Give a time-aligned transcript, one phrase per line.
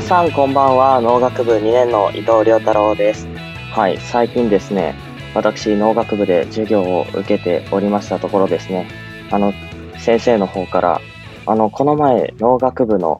[0.00, 1.00] さんこんばんは。
[1.00, 3.26] 農学部2年の伊藤亮太郎です。
[3.72, 4.94] はい最近ですね
[5.34, 8.86] 私農学部で授業を受けておりましたところですね。
[9.30, 9.52] あの
[9.98, 11.00] 先生の方から
[11.46, 13.18] あのこの前農学部の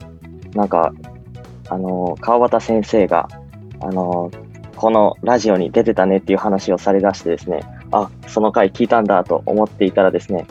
[0.54, 0.92] なんか
[1.68, 3.28] あの川端先生が
[3.80, 4.30] あの
[4.76, 10.46] このラジオに出てたねっていう話をされだしてですねあその回聞いたんだと思っていたらですね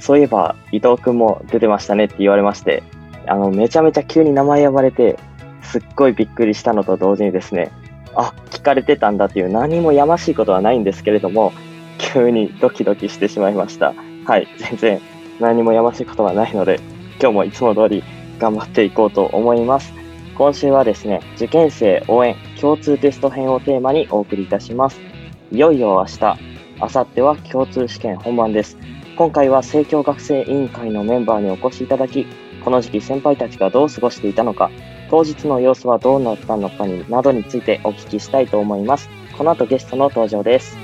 [0.00, 2.82] そういえば伊藤君も出てましたねって言われまして
[3.26, 5.18] あのめちゃめちゃ急に名前呼ばれて
[5.62, 7.70] すっごいびっくりしたのと同時にですね、
[8.14, 11.52] あ、聞かれてたんだっていう何もやましいことはないんですけれども、
[11.98, 13.94] 急にドキドキしてしまいました。
[14.26, 15.00] はい、全然
[15.40, 16.80] 何もやましいことはないので、
[17.20, 18.04] 今日もいつも通り
[18.38, 19.92] 頑張っていこうと思います。
[20.34, 25.00] 今週はですね、受験生応援共通テスト編をテーマにお送りいたします。
[25.50, 26.38] いよいよ明日、
[26.80, 28.76] 明後日は共通試験本番です。
[29.16, 32.26] 今回は政教学生委員会のメンバーにお越しいただき、
[32.64, 34.70] この時期先輩たちがどう過ごしていたのか、
[35.12, 39.10] 当日の様子はどうなったのかになどについてお聞きしたいと思います。
[39.36, 40.74] この後ゲストの登場です。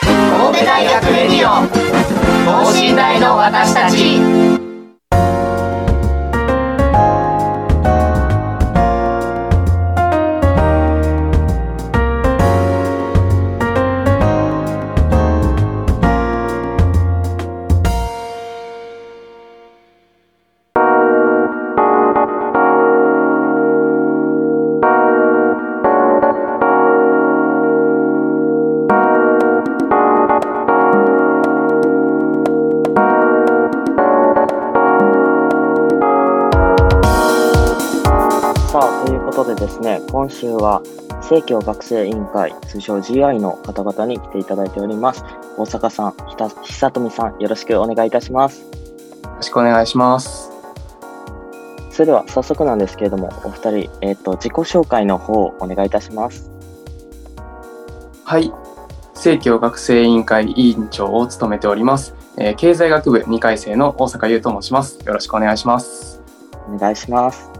[0.00, 1.68] 神戸大学レディオ
[2.64, 4.51] 等身大の私たち
[39.80, 40.82] 今週は
[41.22, 45.24] 生協学生委員会、通称 GI の方々に来ていただいております。
[45.56, 46.14] 大阪さん、
[46.62, 48.60] 久富さん、よろしくお願いいたします。
[48.60, 48.68] よ
[49.36, 50.50] ろしくお願いします。
[51.90, 56.50] それでは早速なんですけれども、お二人、えっ、ー、と、自己紹介の方をお願いいたします。
[58.24, 58.52] はい。
[59.14, 62.14] 生協学生委員会委員長を務めております。
[62.36, 64.98] えー、経済学部2回生の大阪優と申します。
[65.04, 66.20] よろしくお願いします。
[66.68, 67.51] お願いします。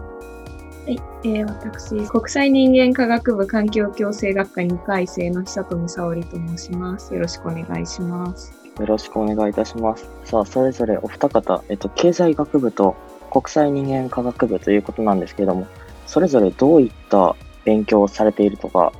[1.23, 7.13] はい、えー、私、国際人間科学部環境共生学科2回生の久富沙織と申します。
[7.13, 8.53] よろしくお願いします。
[8.77, 10.05] よろしくお願いいたします。
[10.25, 12.97] さあ、それぞれお二方、えっと、経済学部と
[13.31, 15.65] 国際人間科学部ということなんですけれども、
[16.07, 18.91] それぞれどういった勉強をされているとか、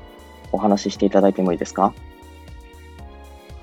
[0.53, 1.93] お話ししていただいてもいいですか？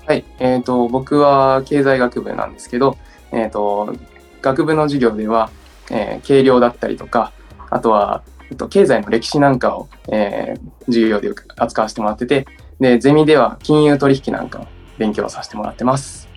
[0.05, 2.95] はい、えーと、僕は経済学部なんですけど、
[3.31, 3.95] えーと、
[4.43, 5.49] 学部の授業では、
[5.89, 7.31] えー、計量だったりとか、
[7.71, 12.45] あとは、えっと、経済の歴史なんかを、えー、授業で扱わせてもらってて、
[12.81, 14.67] で、ゼミでは金融取引なんかを
[14.97, 16.27] 勉強させてもらってます。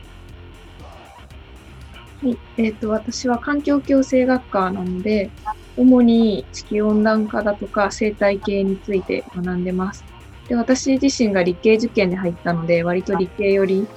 [2.23, 5.29] はい、えっ、ー、と、私は環境共生学科なので、
[5.77, 10.05] 主に地球温暖化だとか生態系について学んでます。
[10.49, 13.89] で、私自身が理系受験で入ったので、割と理系より、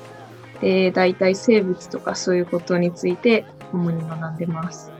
[0.59, 4.96] で、大体生物とかそういうことについて主に学んでます。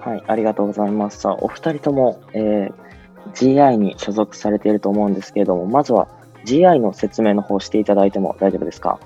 [0.00, 1.20] はい、ありがとうございます。
[1.20, 2.72] さあ、お二人とも、えー、
[3.34, 6.08] GI に所属されていると思うんですけれども、まずは
[6.44, 8.98] GI の説明の方していただいても大丈夫ですか？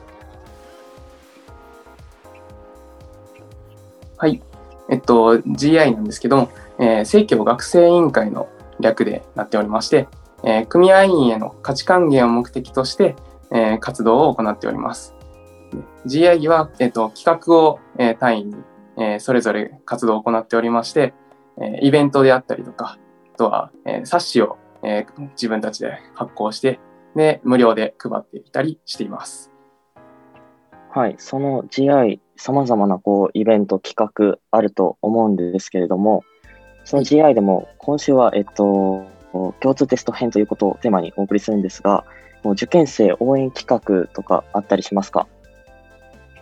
[4.17, 4.41] はい。
[4.89, 6.49] えっと、GI なんですけども、
[6.79, 8.49] えー、正教学生委員会の
[8.79, 10.09] 略でなっておりまして、
[10.45, 13.17] えー、組合員への価値還元を目的として、
[13.51, 15.15] えー、活動を行っております。
[16.07, 18.55] GI は、えっと、企画を、えー、単位に
[18.99, 21.15] えー、それぞれ活動を行っておりまして、
[21.61, 22.99] えー、イベントであったりとか、
[23.35, 26.81] あとは、えー、冊子を、えー、自分たちで発行して、
[27.15, 29.51] で、無料で配っていたりしています。
[30.91, 36.23] はい、その GI 様々なこうイベント、企画あると思うんですけれども、
[36.85, 39.07] その GI でも今週は、えっと、
[39.61, 42.05] 共通テスト編ということをテーマにお送りするんですが、
[42.43, 45.27] もう受験生応援企画とかあったりしますか？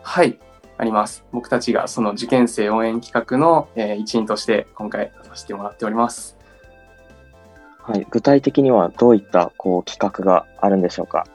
[0.03, 0.39] はい、
[0.81, 1.25] あります。
[1.31, 6.39] 僕たちがその受験生応援企画の、えー一員として今回出させてもらっております。
[7.83, 11.27] はい、具体的にはどういったこう企画があるんでしょうか？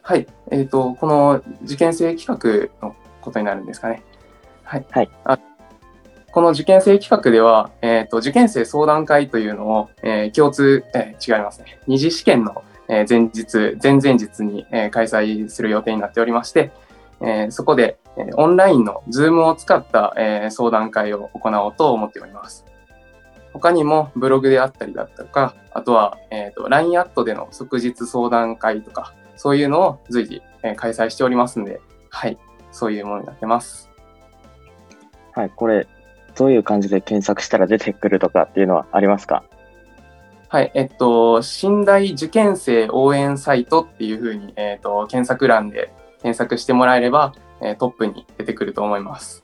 [0.00, 4.02] はい、えっ、と、この受験生企画のことになるんですかね。
[4.64, 4.86] はい。
[4.90, 5.38] はいあ
[6.32, 11.78] この受験生企画では、えっ、と、受験生相談会というのを、えー共通、えー違いますね。
[11.86, 16.72] 二次試験の、えー前日、前々日に、えー開催する予定になっておりまして、
[17.22, 22.64] えーそこで、えーオンラインの Zoom を使った、えー相談会を行おうと思っております。
[23.52, 31.80] 他にもブログであったりだとか、あとは、えっ、と、LINE アットでの即日相談会とか、そういうのを随時、えー開催しておりますんで、
[32.10, 32.38] はい、
[32.70, 33.90] そういうものになってます。
[35.34, 35.86] はい、これ、
[36.34, 39.44] どういう感じで検索したら出てくるとかっていうのはありますか？
[40.48, 45.92] はい、えっと、信大受験生応援サイトっていうふうに、えっと、検索欄で
[46.22, 49.42] 検索してもらえれば、えートップに出てくると思います。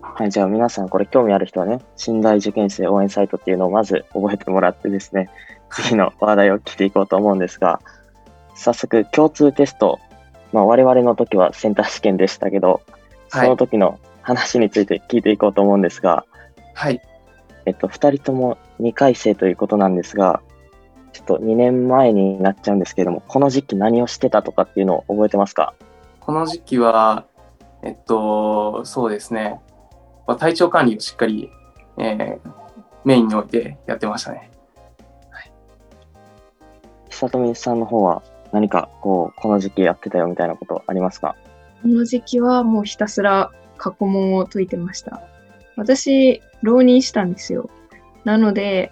[0.00, 5.28] はい、じゃあ皆さんこれ興味ある人はね、信大受験生応援サイトっていうのをまず覚えてもらってですね、
[5.70, 7.80] 次の話題を聞いていこうと思うんですが、
[8.54, 9.98] 早速共通テスト、
[10.52, 12.80] まあ我々の時はセンター試験でしたけど、
[13.28, 13.48] そはい。
[13.48, 16.24] の時の話について聞いていこうと思うんですが、
[16.74, 17.00] はい、
[17.66, 20.40] えっと、二人とも2回生ということなんですが、
[21.12, 25.74] ちょっと2年前になっちゃうんですけれども、この時期何をしてたとかっていうのを覚えてますか？
[26.24, 27.26] この時期は、
[27.82, 29.60] えっと、そうですね、
[30.26, 31.50] まあ体調管理をしっかり、
[31.98, 32.64] えー
[33.04, 34.50] メインに置いてやってましたね。
[37.10, 41.36] 久富さんの方は何かこう、この時期やってたよみたいなことありますか？
[41.82, 45.20] この時期はもうひたすら過去問を解いてました。
[45.76, 47.68] 私、浪人したんですよ。
[48.24, 48.90] なので、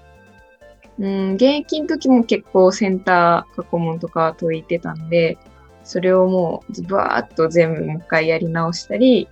[0.99, 5.39] うん、現役の時も結構センター過去問とか解いてたんで、
[5.85, 9.29] それをもうズバーッと全部もう一回やり直したり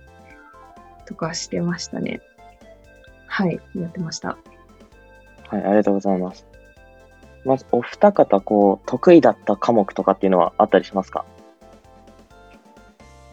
[1.05, 2.21] とかしてましたね。
[3.27, 4.37] はい、やってました。
[5.47, 6.45] はい、ありがとうございます。
[7.43, 11.25] まず、お二方、こう、得意だった科目とかっていうのはあったりしますか？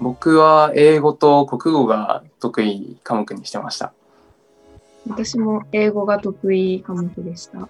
[0.00, 3.92] 僕は英語と国語が得意科目にしてました。
[5.08, 7.68] 私も英語が得意科目でした。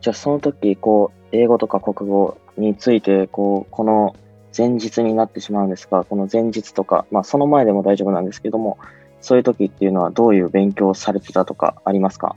[0.00, 4.14] じゃあ、その時、こう、英語とか国語について、こう、この
[4.56, 8.78] 前日になってしまうんですが、この前日とか、まあ、その前でも大丈夫なんですけども、
[9.20, 12.36] そういう時っていうのはどういう勉強をされてたとかありますか？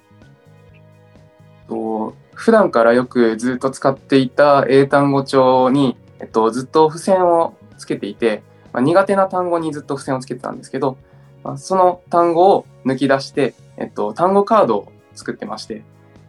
[1.70, 8.44] と普段からよくずっと使っていた英単語帳に、えっと、ずっと付箋をつけていて、
[8.74, 10.98] まあ、苦手な単語にずっと付箋をつけてたんですけど、
[11.44, 15.84] まあ、その単語を抜き出して、えっと、単語カードを作ってまして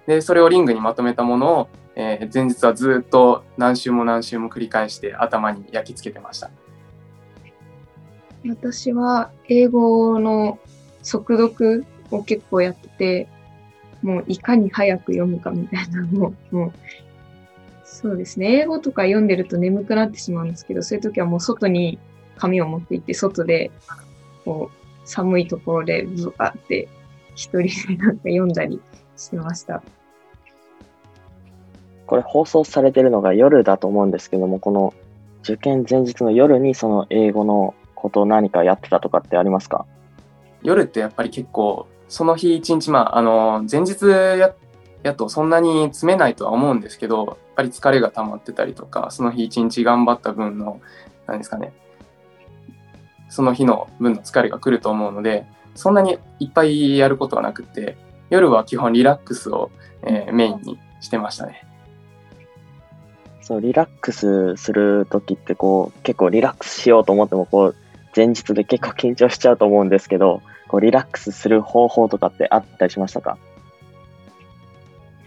[0.06, 6.50] でそれをリングにまとめたものを、えー前日はずっと何週も何週も繰り返して頭に焼き付けてました。
[8.46, 10.58] 私は英語の
[11.02, 13.28] 速読を結構やってて、
[14.02, 16.72] もういかに早く読むかみたいなのを、もう、
[17.84, 18.60] そうですね。
[18.60, 21.98] 英語とか読んでると眠くなってしまうんですけど、そういう時はもう外に
[22.36, 23.70] 紙を持って行って、外で、
[24.44, 26.88] こう、寒いところでブワーって
[27.34, 28.80] 一人でなんか読んだり
[29.16, 29.82] してました。
[32.06, 34.94] これ放送されてるのが夜だと思うんですけども、この
[35.42, 39.86] 受験前日の夜にその英語のことを何かやってたとかってありますか？
[40.62, 44.54] 夜ってやっぱり結構その日一日まああの前日や
[45.02, 50.80] やとそんなに詰めないとは思うんですけどやっぱり疲れが溜まってたりとかその日一日頑張った分の
[51.26, 51.74] 何ですかね
[53.28, 57.96] その日の分の疲れが来ると思うのでそんなにいっぱいやることはなくって
[58.30, 59.70] 夜は基本リラックスを、
[60.02, 61.66] えーメインにしてましたね。
[63.44, 67.76] そう、リラックスするときってこう、結構リラックスしようと思ってもこう、
[68.16, 73.36] 前日で結構緊張しちゃうと思うんですけど、こうリラックスする方法とかってあったりしましたか？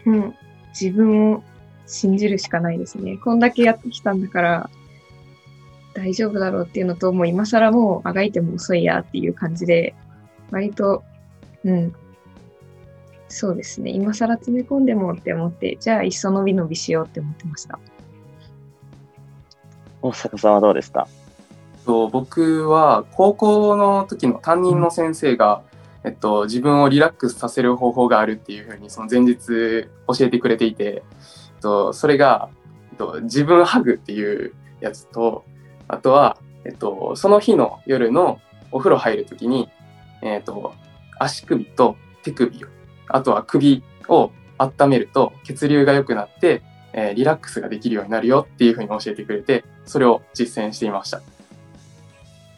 [0.06, 0.36] うん。
[0.70, 1.44] 自分を
[1.86, 3.18] 信じるしかないですね。
[3.18, 4.70] こんだけやってきたんだから、
[5.94, 9.94] 大丈夫だろうっていうのと、もう今更もうあがいても遅いやっていう感じで、
[10.50, 11.04] 割と、
[11.64, 11.94] うん。
[13.30, 13.92] そうですね。
[13.92, 17.78] 今更詰め込んでもって思って、じゃあいっそ伸び伸びしようって思ってました。
[20.08, 21.08] 大阪さんはどうでした？
[21.86, 25.62] と僕は高校の時の担任の先生が、
[26.04, 31.04] えっと、自分をリラックスさせる方法があるっていうふうにその前日教えてくれていて、え
[31.60, 32.50] っと、それが、
[32.92, 35.46] えっと、自分ハグっていうやつと
[35.88, 38.40] あとは、えっと、その日の夜の
[38.72, 39.70] お風呂入るときに、
[40.22, 40.74] えっと、
[41.20, 42.68] 足首と手首を、
[43.08, 46.62] あとは首を温めると血流が良くなって、
[46.94, 51.22] えーリラックスができるようになるよっていうふうに教えてくれて、それを実践していました。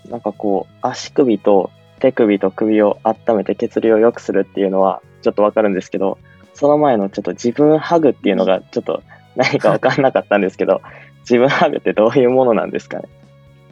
[0.10, 6.18] なんかこう、足首と手首と首を温めて血流を良くするっていうのはちょっとわかるんですけど、
[6.54, 9.04] その前のちょっと自分ハグっていうのがちょっと
[9.36, 10.82] 何かわかんなかったんですけど、
[11.22, 13.10] 自分ハグってどういうものなんですかね？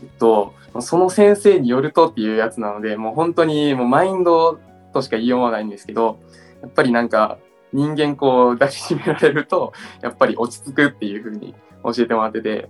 [0.04, 4.60] えっと、その先生によるとっていうやつなので、もう本当にもうマインド
[4.94, 6.20] としか言いようがないんですけど、
[6.62, 7.38] やっぱりなんか
[7.74, 12.70] 人間こう抱きしめられると、 やっぱり落ち着くっていう風に教えてもらってて、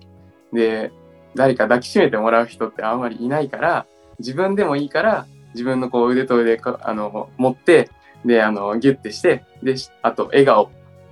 [0.53, 0.91] で、
[1.35, 3.85] 誰か抱きしめてもらう人ってあんまりいないから、
[4.19, 7.89] 自分でもいいから、自分のこう腕と腕かあの持って、
[8.25, 10.71] で、あの、ギュッてして、で、あと笑顔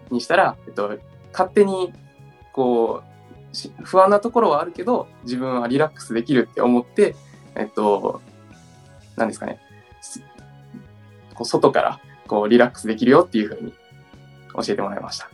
[0.09, 0.97] にしたら、えっと、
[1.31, 1.93] 勝手に
[2.51, 7.15] こう、不安なところはあるけど、自分はリラックスできるって思って、
[7.55, 8.21] えっと、
[9.15, 9.59] 何ですかね、
[11.33, 13.73] こう外からこうリラックスできるよっていうふうに
[14.55, 15.29] 教えてもらいました。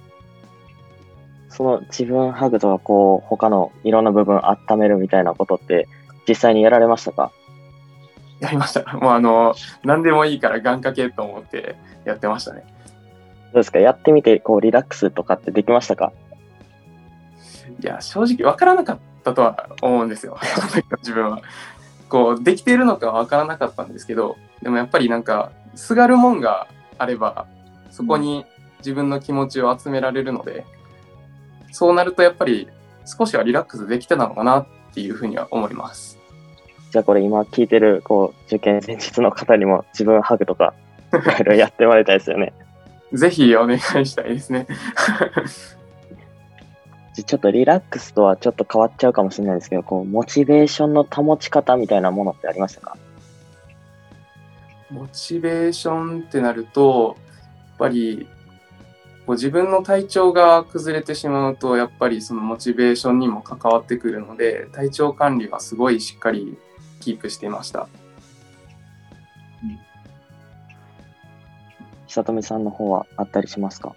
[1.50, 5.88] その自分ハグとかこう、他のいろんな部分温めるみたいなことって
[6.28, 7.32] 実際にやられましたか？
[8.40, 8.82] やりました。
[8.98, 12.64] もうあの、何でもいいから願掛けと思ってやってましたね。
[13.54, 13.80] どうですか？
[13.80, 16.14] やってみてこうリラックスとかってできましたか？
[17.82, 20.38] いや、正直わからなかったとは思うんですよ。
[21.00, 21.42] 自分は。
[22.10, 26.68] こう、できているのかわからなかったんですけど、でもやっぱりなんか、すがるもんが
[27.02, 27.48] あれば、
[27.90, 28.46] そこに
[28.80, 30.66] 自分の気持ちを集められるので、
[31.72, 32.68] そうなるとやっぱり
[33.06, 36.18] 少しはリラックスできてたのかなっていうふうには思います。
[36.92, 40.74] じゃあこれ今聞いてるこう受験前日の方にも自分ハグとか
[41.14, 42.54] いろいろやってもらいたいですよね。
[43.14, 44.68] ぜひお願いしたいですね。
[47.26, 52.98] ちょっとリラックスとはちょっと変わっちゃうかもしれないですけど、こうモチベーションの保ち方みたいなものってありましたか？
[54.92, 58.28] モチベーションってなると、やっぱり、
[59.26, 66.58] こう自分の体調が崩れてしまうと、やっぱりそのモチベーションにも関わってくるので、体調管理はすごいしっかり
[67.00, 67.88] キープしていました。
[72.08, 73.96] 久富さんの方はあったりしますか？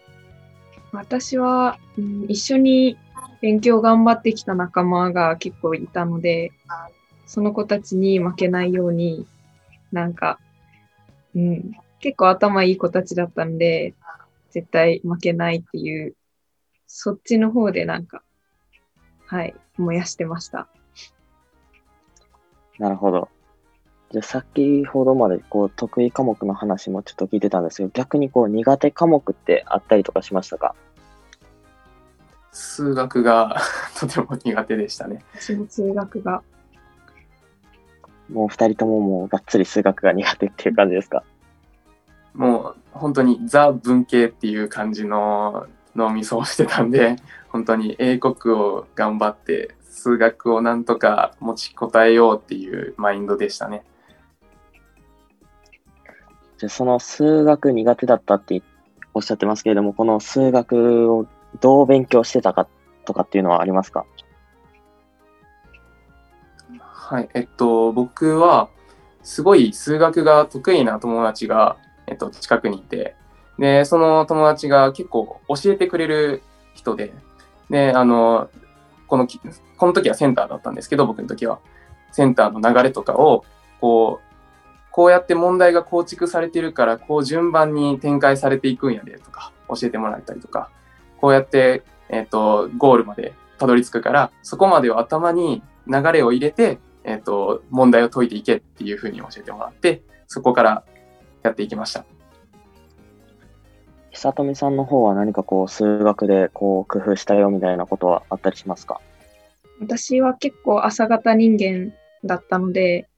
[0.92, 2.96] 私は、うん、一緒に
[3.40, 6.52] 勉強頑張ってきた仲間が結構いたので、
[7.26, 9.26] その子たちに負けないように、
[9.90, 10.38] なんか、
[11.34, 13.94] うん、結構頭いい子たちだったんで、
[14.50, 16.14] 絶対負けないっていう、
[16.86, 18.22] そっちの方でなんか、
[19.26, 20.68] はい、燃やしてました。
[22.78, 23.28] なるほど。
[24.10, 30.76] じゃあ先ほどまでこう得意科目の話もちょっと聞いてたんですけど、逆にこう苦手科目ってあったりとかしましたか？
[32.52, 33.60] 数学が
[33.98, 35.24] とても苦手でしたね。
[35.34, 36.44] 私も数学が、
[38.30, 41.22] もう二人とももうがっつり数学が苦手っていう感じですか？
[42.34, 47.16] もう本当にザ文系っていう感じの脳みそをしてたんで、
[47.48, 53.84] 本当に英国を頑張って、数学をなんとか持ちこたえようっていうマインドでしたね。
[56.58, 58.62] じゃあその数学苦手だったって
[59.12, 61.26] おっしゃってますけれども、この数学を
[61.60, 62.66] どう勉強してたか
[63.04, 64.04] とかっていうのはありますか？
[67.06, 68.70] はい、えっと、僕は、
[69.22, 73.14] すごい数学が得意な友達が、えっと、近くにいて、
[73.58, 76.42] で、その友達が結構教えてくれる
[76.72, 77.12] 人で、
[77.68, 78.48] で、あの、
[79.06, 79.28] この、
[79.76, 81.58] この時はセンターだったんですけど、僕の時は。
[82.10, 83.44] センターの流れとかを、
[83.82, 84.34] こう、
[84.90, 90.70] こうやって問題が構築されてるから、こう順番に展開されていくんやで、とか、教えてもらったりとか、
[91.20, 100.84] こうやって、えっ、と、ゴールまでたどり着くから、そこまでを頭に流れを入れて、えっ、と、問題を解いていけっていうふうに教えてもらって、そこから
[101.42, 102.04] やっていきました。
[104.10, 109.00] 久富さんの方は何かこう数学でこう工夫したよみたいなことはあったりしますか？
[109.80, 111.92] 私は結構朝型人間
[112.24, 113.08] だったので、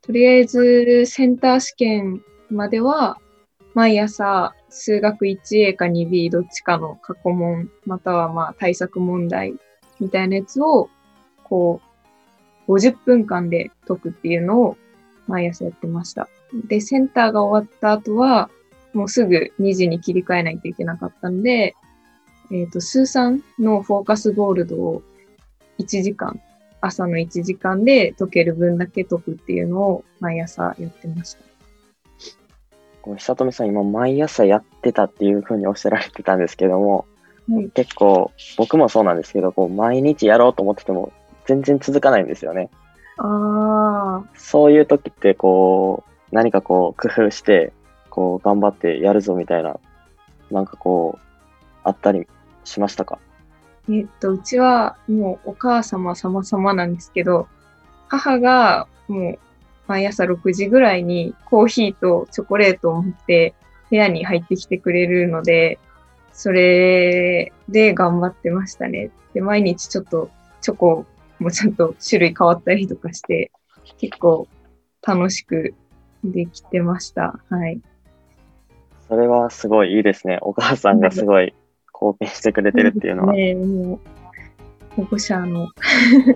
[0.00, 3.18] とりあえずセンター試験までは
[3.74, 9.54] 毎朝数学 1A か 2B どっちかの過去問またはまあ対策問題
[9.98, 10.88] みたいなやつを
[11.42, 11.93] こう
[12.68, 14.76] 50分間で解くっていうのを
[15.26, 16.28] 毎朝やってました。
[16.68, 18.50] で、センターが終わった後は
[18.92, 21.74] もうすぐ2時に切り替えないといけなかったんで、
[22.50, 25.02] えっ、と、数3のフォーカスゴールドを
[25.78, 26.40] 1時間、
[26.80, 31.44] 朝の1時間で解ける分だけ解くっていうのを毎朝やってました。
[33.02, 37.06] こう久富さん今毎朝やってたっていうふうにおっしゃられてたんですけども、
[37.50, 41.12] はい結構僕もそうなんですけど、こう毎日やろうと思ってても
[41.46, 42.70] 全然続かないんですよね。
[43.18, 47.72] ああ、そういう時ってこう、何かこう工夫して、
[48.10, 49.78] こう頑張ってやるぞみたいな、
[50.50, 51.20] なんかこう、
[51.84, 52.26] あったり
[52.64, 53.18] しましたか？
[53.90, 57.46] えっと、うちはもうお母様様々なんですけど、
[58.08, 59.38] 母がもう
[59.86, 63.54] 毎朝6時ぐらいにコーヒーとチョコレートを持って
[63.90, 65.78] 部屋に入ってきてくれるので、
[66.32, 69.10] それで頑張ってましたね。
[69.34, 70.30] で、毎日ちょっと
[70.62, 71.06] チョコ
[71.38, 73.50] もちゃんと種類変わったりとかして、
[73.98, 74.48] 結構
[75.02, 75.74] 楽しく
[76.22, 77.38] できてました。
[77.48, 77.80] はい。
[79.08, 80.38] それはすごいいいですね。
[80.40, 81.54] お母さんがすごい
[81.92, 83.32] 貢献してくれてるっていうのは。
[83.32, 84.00] ねえもう、
[84.96, 85.68] 保護者の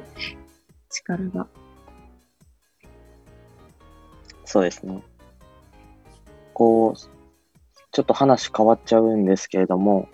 [0.91, 1.47] 力が。
[4.45, 5.03] そうですね。
[6.53, 6.99] こう、
[7.93, 10.09] ちょっと話変わっちゃうんですけれども、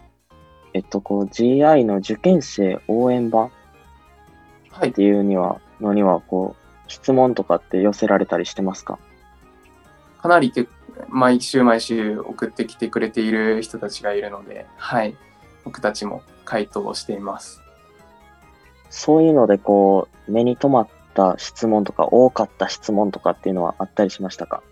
[0.72, 3.50] えっと、こう、GI の受験生応援版
[4.76, 8.98] はいっていうには、のには、こう、質問とかって寄せられたりしてますか？
[10.20, 10.66] かなりけ
[11.08, 15.16] 毎週毎週送ってきてくれている人たちがいるので、はい、
[15.64, 17.62] 僕たちも回答をしています。
[18.90, 24.62] そういうので、こう、目に留まった質問とか、多かった質問とかっていうのはあったりしましたか？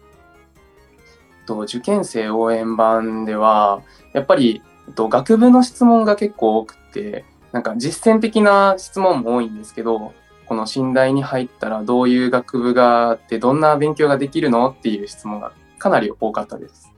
[1.46, 3.82] と受験生応援版では
[4.12, 4.62] やっぱり
[4.94, 10.14] と学部の質問が結構多くてなんか実践的な質問も多いんですけど
[10.46, 16.92] この信大に入ったらどういう学部があってどんな勉強ができるのっていう質問がかなり多かったです。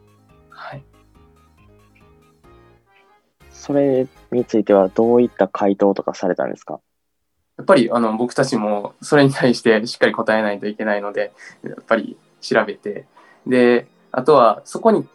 [0.51, 0.83] はい、
[3.51, 6.81] それについてはどういった回答とかされたんですか？
[7.57, 11.33] やっぱりあの僕たちもそれに対してしっかり答えないといけないので
[11.63, 13.07] やっぱり調べて
[13.47, 15.07] であとはそこに、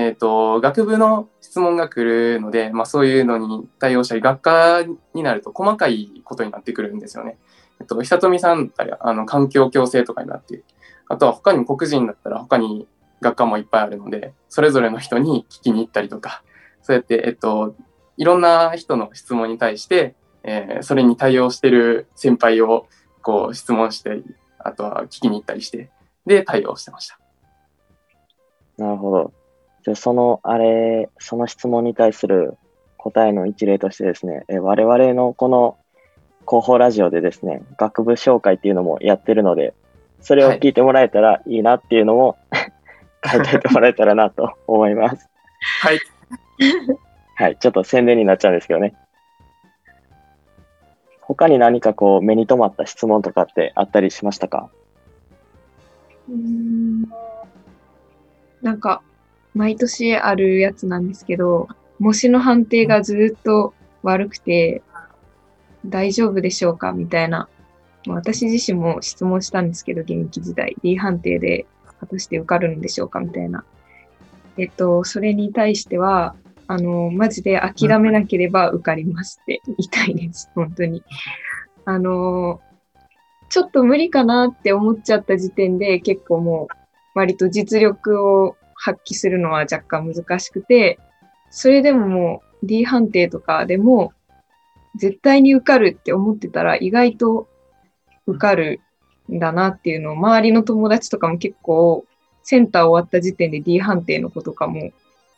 [0.00, 7.36] えー、と学部の質問が来るので、まあ、そういうのに対応したり学科になると細かいことになってくるんですよね。
[7.80, 10.62] えっと、久富さんだったらあの環境共生とかになって
[11.08, 12.86] あとは他にも黒人だったら他に
[13.20, 16.44] 学科もいっぱいあるのでそれぞれの人に聞きに行ったりとか
[16.82, 17.74] そうやって、えっと、
[18.16, 22.86] いろんな人の質問に対してえーそれに対応してる先輩を
[23.22, 24.22] こう質問して
[24.58, 25.90] あとは聞きに行ったりして
[26.24, 27.18] で対応してました
[28.78, 29.37] なるほど。
[29.88, 32.58] じゃあ、その、あれ、その質問に対する
[32.98, 35.78] 答えの一例としてですね、え我々のこの
[36.46, 39.72] 広報ラジオでですね、学部紹介っていうのもやってるので、
[40.20, 42.36] それを聞いてもらえたらいいなっていうのも、
[43.24, 45.26] 書いておいてもらえたらなと思います。
[45.80, 45.98] はい
[47.36, 48.94] はい、ちょっと宣伝になっちゃうんですけどね。
[51.22, 54.68] 他に何かこう目に留まった質問とかってあったりしましたか？
[56.28, 57.04] うーん
[58.60, 59.02] なんか、
[59.58, 61.66] 毎年あるやつなんですけど、
[61.98, 64.82] 模試の判定がずっと悪くて、
[65.84, 67.48] 大丈夫でしょうかみたいな。
[68.06, 70.76] 私自身も質問したんですけど、現役時代。
[70.84, 71.66] D 判定で
[71.98, 73.64] 果たして受かるんでしょうかみたいな。
[74.58, 76.36] えっと、それに対しては、
[76.68, 80.52] あの、マジで諦めなければ受かりますって言いたいです。
[80.54, 81.02] 本当に。
[81.84, 82.60] あの、
[83.48, 90.98] ちょっと無理かなって思っちゃった時点で結構もう割と実力を発揮するのは若干難しくて、
[91.50, 94.12] それでももう D 判定とかでも
[94.96, 97.48] 絶対に受かるって思ってたら意外と
[98.26, 98.80] 受かる
[99.30, 102.04] んだなっていうのを周りの友達とかも結構
[102.42, 104.92] センター終わった時点で D 判定の子とかも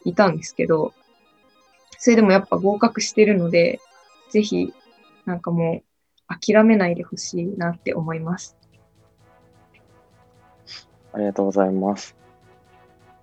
[0.04, 0.92] いたんですけど、
[1.98, 3.80] それでもやっぱ合格してるので、
[4.30, 4.72] ぜひ
[5.24, 8.56] なんかもう諦めないでほしいなって思います。
[11.12, 12.19] ありがとうございます。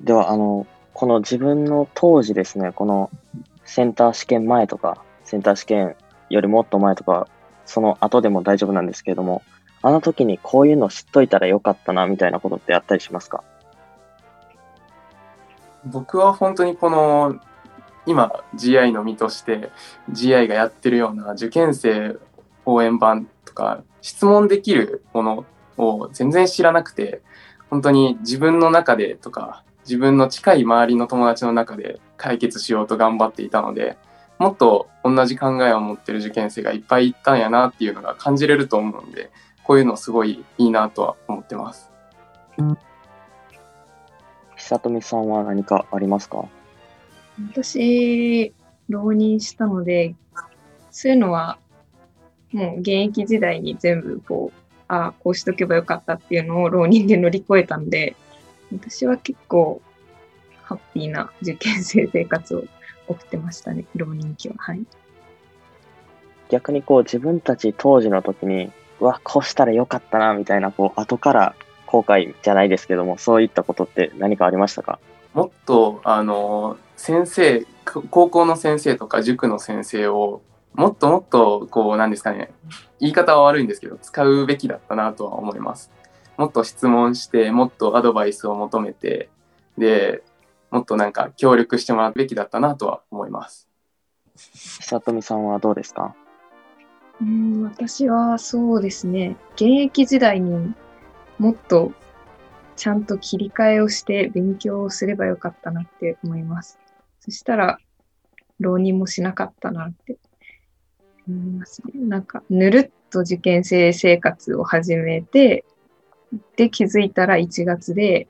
[0.02, 3.10] では、あの、この自分の当時ですね、この
[3.66, 5.96] センター試験前とか、センター試験
[6.30, 7.28] よりもっと前とか、
[7.66, 9.42] その後でも大丈夫なんですけれども、
[9.82, 13.44] あの時にこういうの知っといたらよかったな、みたいなことってあったりしますか？
[15.86, 17.40] 僕は本当にこの
[18.06, 19.70] 今 GI の身として
[20.12, 22.18] GI がやってるような受験生
[22.66, 25.46] 応援版とか質問できるもの
[25.78, 27.22] を全然知らなくて
[27.70, 33.98] 本当に自分の中でとか自分の近い周りの友達の中で解決しようと頑張っていたので
[34.38, 39.32] もっと同じ考えを持ってる受験生がいっぱいいたんやなっていうのが感じれると思うんで
[39.64, 41.92] こういうのすごいいいなとは思ってます。
[44.56, 46.46] 久富さんは何かありますか？
[47.52, 48.54] 私、
[48.90, 50.16] 浪人したので、
[50.90, 51.60] そういうのは、
[52.52, 58.16] もう現役時代に全部こう、ああ、こうしとけばよかったっていうのを浪人で乗り越えたんで、
[58.72, 59.82] 私は結構、
[60.64, 62.64] ハッピーな受験生生活を
[63.08, 64.56] 送ってましたね、 浪人期は。
[64.58, 64.86] はい。
[66.50, 75.00] 逆にこう自分たち当時の時にうわ、こうしたらよかったな、みたいな、こう、後から後悔じゃないですけども、そういったことって何かありましたか？
[75.34, 80.42] もっと、あの、先生、く高校の先生とか塾の先生を、
[80.74, 82.52] もっともっと、こう、なんですかね、
[83.00, 85.92] 言い方は悪いんですけど、使うべきだったなとは思います。
[86.38, 89.30] もっと質問して、もっとアドバイスを求めて、
[89.78, 90.24] で、
[90.70, 93.68] もっとなんか協力してもらうべきだったなとは思います。
[94.36, 96.16] 久富さんはどうですか？
[97.20, 100.76] うん、私はそうですね、現役時代に
[101.40, 101.92] もっと
[102.76, 106.78] ちゃんと切り替えをして勉強をすればよかったなって思います。
[107.20, 107.80] そしたら、
[108.60, 110.18] 浪人もしなかったなって
[111.28, 111.94] 思いますね。
[111.96, 115.66] なんか、ぬるっと受験生生活を始めて、
[116.56, 118.28] で、気づいたら1月で、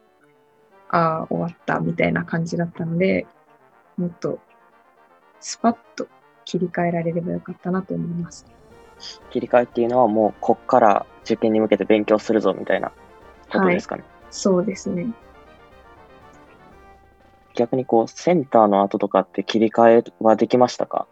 [0.89, 3.25] ああ、終わったみたいな感じだったので、
[3.97, 4.39] もっと
[5.39, 6.07] スパッと
[6.45, 8.45] 切り替えられればよかったなと思います。
[9.29, 12.91] 切り替えっていうのはもう、こっから受験に向けて勉強するぞ、みたいな
[13.51, 14.03] ことですかね。
[14.29, 15.07] そうですね。
[17.55, 21.07] 逆にこう、センターの後とかって切り替えはできましたか？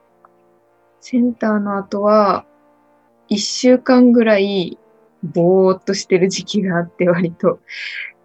[1.01, 2.45] センターの後は、
[3.27, 4.77] 一週間ぐらい、
[5.25, 7.59] ぼーっとしてる時期があって、割と。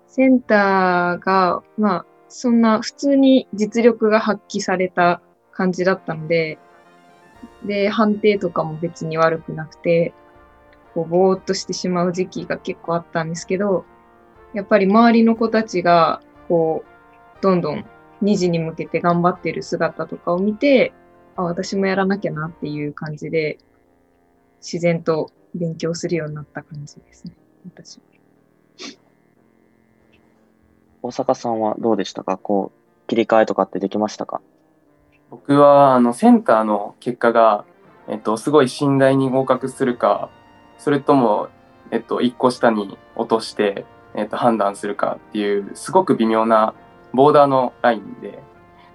[0.06, 6.58] センターが、まあ、そんな、普通に実力が発揮された感じだったので、
[7.64, 10.12] で、判定とかも別に悪くなくて、
[10.94, 13.84] こう、ぼーっとしてしまう時期が結構あったんですけど、
[14.52, 17.84] やっぱり周りの子たちが、こう、どんどん
[18.22, 20.92] 2時に向けて頑張ってる姿とかを見て、
[21.36, 23.58] あ、私もやらなきゃなっていう感じで、
[24.60, 27.32] 自然と勉強するようになった感じですね、
[27.66, 27.98] 私。
[27.98, 28.02] は。
[31.02, 32.36] 大阪さんはどうでしたか？
[32.36, 34.40] こう、切り替えとかってできましたか？
[35.30, 37.64] 僕は、あの、センターの結果が、
[38.08, 40.28] えっと、すごい信頼に合格するか、
[40.78, 41.48] それとも、
[41.90, 43.84] えっと、一個下に落として、
[44.14, 46.74] えっと、判断するかっていう、すごく微妙な
[47.12, 48.42] ボーダーのラインで、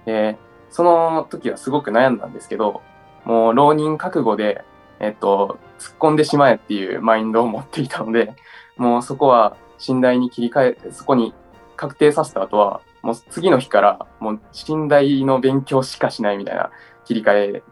[0.04, 0.38] で、
[0.70, 2.82] その時はすごく悩んだんですけど、
[3.24, 4.64] もう浪人覚悟で、
[5.00, 8.34] えっと、突っ込んでしまえっていうマインドを持っていたので、
[8.76, 11.34] もうそこは信頼に切り替え、そこに
[11.76, 16.70] 確定させた後は、もう次の日からもう信頼の勉強しかしないみたいな
[17.04, 17.62] 切り替え、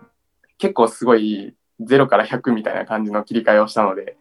[0.58, 4.16] 結構すごい0から100みたいな感じの切り替えをしたので、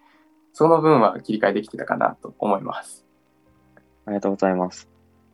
[0.54, 3.06] その分は切り替えできてたかなと思います。
[4.06, 4.93] ありがとうございます。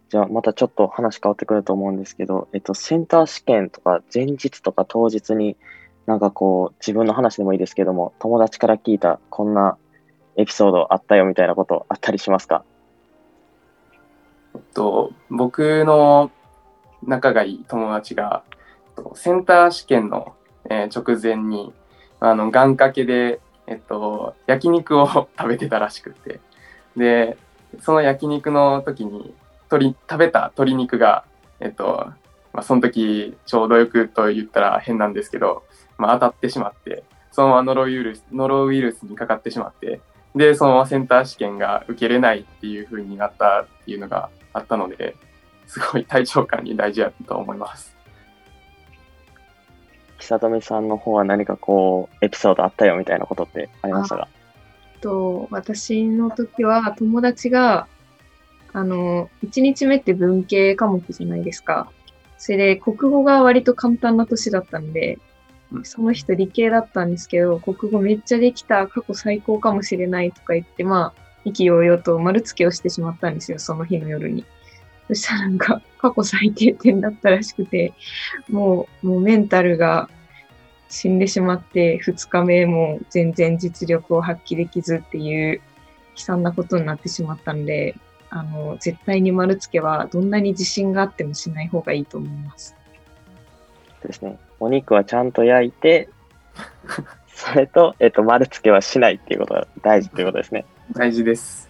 [0.09, 5.55] じゃあ、またちょっと話変わってくると思うんですけど、えっと、センター試験とか前日とか当日に、
[6.09, 9.77] なんかこう、自分の話でもいいですけども、友達から聞いたこんな
[10.37, 12.63] エピソードあったよみたいなことあったりしますか？
[14.73, 16.31] と、僕の
[17.03, 18.41] 仲がいい友達が、
[19.13, 20.33] センター試験の、
[20.67, 21.71] え直前に、
[22.19, 25.05] あの、願掛けで、えっと、焼肉を
[25.37, 26.39] 食べてたらしくて。
[26.97, 27.37] で、
[27.81, 29.31] その焼肉の時に、
[29.71, 31.23] 鶏、食べた鶏肉が、
[31.59, 32.07] えっと、
[32.51, 35.61] まあ、その時、ちょうどよくと言ったら変なんですけど、
[35.99, 40.01] まあ、当たってしまって、そのままノロウイルス、ノロウイルスにかかってしまって、
[40.35, 45.15] で、そのままセンター試験が受けれないっていう風になったっていうのがあったので、
[45.67, 47.95] すごい体調管理大事だと思います。
[50.17, 54.27] 久富さんの方は何かこう、エピソードあったよみたいなことってありましたか？
[55.01, 57.87] と、私の時は友達が、
[58.73, 61.91] あの、1日目って文系科目じゃないですか。
[62.37, 65.21] それで国語が割と簡単な年だったんでう、ん
[65.83, 74.45] その人理系だったんですけど、国語めっちゃできた、過去最高かもしれないとか言って、まあ、意気揚々と丸付けをしてしまったんですよ、その日の夜に。
[75.07, 77.93] そしたらなんか、過去最低点だったらしくて、
[78.49, 80.09] もう、もうメンタルが
[80.89, 85.61] 死んでしまって、2日目も全然実力を発揮できずっていう
[86.15, 87.95] 悲惨なことになってしまったんで、
[88.31, 92.75] あの、絶対に丸付けはどんなに自信があってもしない方がいいと思います。
[94.03, 94.37] ですね。
[94.59, 96.09] お肉はちゃんと焼いて、
[97.33, 100.65] それと、えっと、丸付けはしないっていうことが大事っていうことですね。
[100.93, 101.69] 大事です。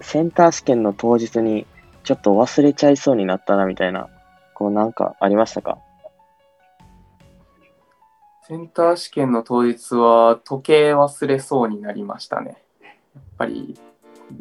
[0.00, 1.66] センター試験の当日に
[2.04, 4.08] ちょっと忘れちゃいそうになったなみたいな、
[4.54, 5.78] こうなんかありましたか？
[8.42, 12.62] センター試験の当日は時計忘れそうになりましたね。
[13.14, 13.78] やっぱり、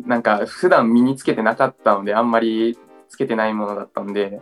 [0.05, 2.77] なんか普段身につけてなかったので、あんまり
[3.09, 4.39] つけてないものだったんで、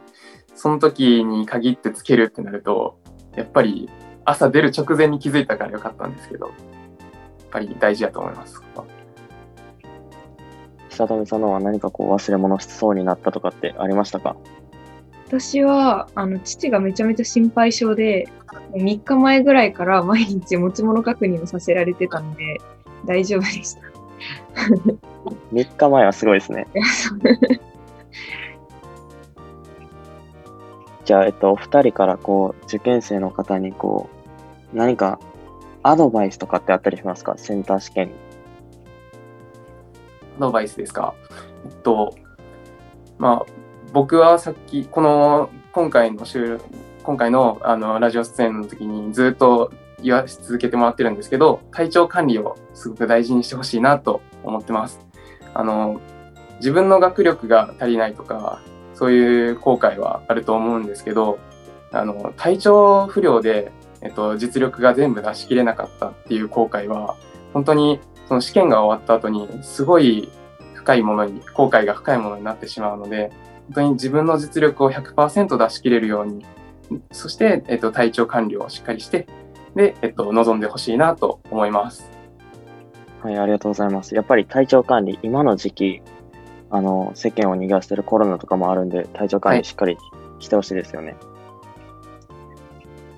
[0.56, 2.98] その時に限ってつけるってなると、
[3.36, 3.90] やっぱり
[4.24, 6.56] 朝出る直前に気づいたからよかったんですけど、やっ
[7.52, 8.62] ぱり大事だと思います。
[10.90, 14.38] 久富さんのは何かこう忘れ物しそうになったとかってありましたか？
[15.28, 18.30] 私は、あの、父がめちゃめちゃ心配性で、
[18.70, 22.62] もう3日前ぐらいから毎日持ち物確認をさせられてたので、
[23.06, 23.82] 大丈夫でした。
[25.52, 26.68] 3日前はすごいですね。
[31.06, 34.10] じゃあ、えっと、お二人からこう、受験生の方にこ
[34.74, 35.20] う、何か
[35.84, 37.36] アドバイスとかってあったりしますか？
[37.38, 38.12] センター試験。
[40.38, 41.14] アドバイスですか？
[41.66, 42.16] えっと、
[43.20, 43.52] まあ、
[43.94, 46.66] 僕はさっき、この、今回の収録、
[47.04, 55.00] 今回のあのラジオ出演の時にずっと言わし続けてもらってるんですけど、体調管理をすごく大事にしてほしいなと思ってます。
[55.54, 56.02] あの、
[56.58, 58.60] 自分の学力が足りないとか、
[58.96, 61.38] そういう後悔はあると思うんですけど、
[61.92, 67.16] あの、体調不良で、えっと、実力が全部出し切れなかったっていう後悔は、
[67.54, 70.30] 本当にその試験が終わった後に、すごい
[70.74, 73.32] 深いものに、後悔が深いものになってしまうので、
[73.68, 76.46] 本当に自分の実力を100%出し切れるように、
[77.12, 79.28] そして、えっと、体調管理をしっかりして、
[79.76, 82.10] で、えっと、臨んでほしいなと思います。
[83.22, 84.16] はい、ありがとうございます。
[84.16, 86.02] やっぱり体調管理、今の時期、
[86.76, 89.98] あの、世間を逃がしてるコロナとかもあるんで、体調管はい理しっかり
[90.40, 91.16] してほしいですよね。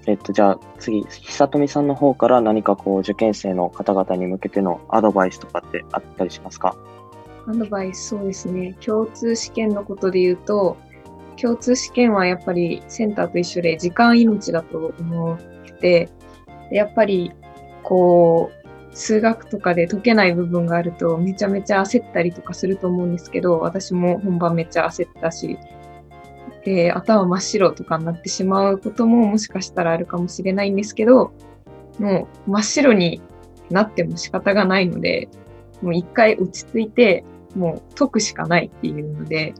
[0.05, 6.75] えっと、じゃあ次、久富さんの方から何かこう、受験生の方々に向けてのアドバイスとかってあったりしますか？
[7.47, 8.77] アドバイス、そうですね。
[8.79, 10.77] 共通試験のことで言うと、
[11.35, 15.37] 共通試験はやっぱりセンターと一緒で時間命だと思っ
[15.79, 16.09] て、
[16.69, 17.31] でやっぱり
[17.83, 18.56] こう、
[18.97, 25.57] 数学とかで解けない部分があるとめちゃめちゃ焦ったりとかすると思うんですけど、私も本番めっちゃ焦ったし、
[26.65, 31.31] で、頭真っ白とかになってしまうことももしかしたらあるかもしれないんですけど、
[31.99, 33.21] もう真っ白に
[33.69, 35.29] なっても仕方がないので、
[35.83, 37.23] もう一回落ち着いて、
[37.55, 39.53] もう解くしかないっていうので、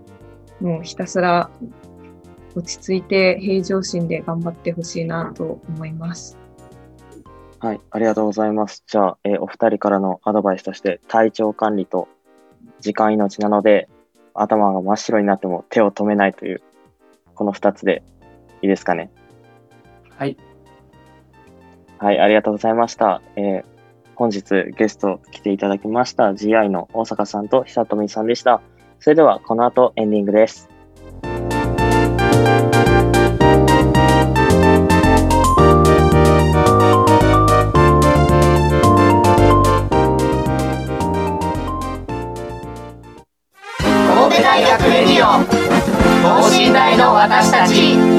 [0.60, 1.52] もうひたすら
[2.56, 6.40] 落ち着いて平常心で頑張ってほしいなと思います。
[7.68, 8.86] はい、ありがとうございます。
[8.88, 12.08] じゃあ、えーお二人からのアドバイスとして、体調管理と
[12.80, 13.90] 時間命なので、
[14.34, 16.62] 頭が真っ白になっても手を止めないという、
[17.36, 18.04] この二つで
[18.62, 19.12] いいですかね？
[20.18, 20.38] はい。
[21.98, 23.22] はい、ありがとうございました。
[23.36, 23.66] えー
[24.16, 28.62] 本日ゲスト来ていただきました GI の大阪さんと久富さんでした。
[29.00, 30.70] それではこの後エンディングです。
[46.98, 48.17] の私たち。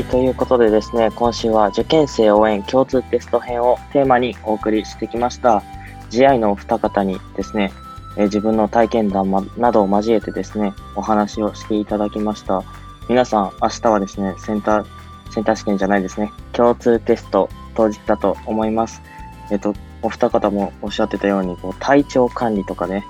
[0.00, 5.62] はい、ということでですね、今週は受験生応援共通テスト編をテーマにお送りしてきました。
[6.08, 7.70] GI のお二方にですね、
[8.16, 12.64] え自分の体験談まなどを交えてですね、お話をしていただきました。
[13.10, 14.86] 皆さん、明日はですね、センター、
[15.34, 19.02] センター試験じゃないですね、共通テスト当日だと思います。
[19.50, 23.04] えっ、と、お二方もおっしゃってたように、こう体調管理とかね、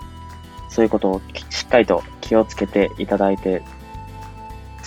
[0.68, 3.62] そういうことをしっかりと気をつけていただいて、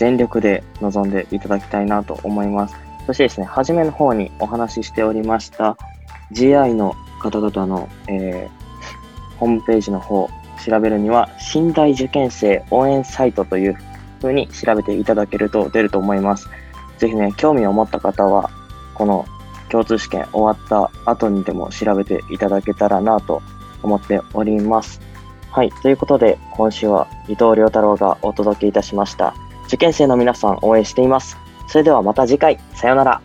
[0.03, 2.75] 全力で臨んでいただきたいなと思います。
[3.05, 5.77] そしてですね、初めの方にお話ししておりました
[6.33, 8.63] GI の方々の、えー
[9.39, 10.29] ホームページの方
[10.65, 13.77] 調べるには、新大受験生応援サイトという
[14.21, 16.47] 風に調べていただけると出ると思います。
[16.97, 18.49] ぜひね、興味を持った方は、
[18.93, 19.25] この
[19.69, 23.41] 共通試験終わった後にでも調べていただけたらなと
[23.81, 25.01] 思っております。
[25.51, 25.71] はい。
[25.81, 29.33] ということで、今週は伊藤良太郎がお届けいたしました。
[29.73, 31.36] 受験生の皆さん応援しています。
[31.67, 33.21] それではまた次回、さようなら。